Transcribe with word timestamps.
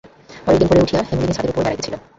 পরের 0.45 0.59
দিন 0.59 0.67
ভোরে 0.69 0.83
উঠিয়া 0.83 1.01
হেমনলিনী 1.07 1.33
ছাদের 1.35 1.51
উপর 1.51 1.61
বেড়াইতেছিল। 1.63 1.93